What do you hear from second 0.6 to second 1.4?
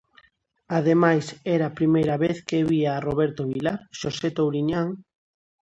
Ademais,